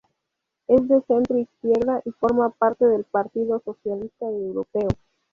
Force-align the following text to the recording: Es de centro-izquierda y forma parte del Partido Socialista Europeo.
Es 0.67 0.87
de 0.87 0.99
centro-izquierda 1.03 2.01
y 2.05 2.09
forma 2.09 2.49
parte 2.49 2.85
del 2.87 3.03
Partido 3.03 3.61
Socialista 3.63 4.25
Europeo. 4.25 4.87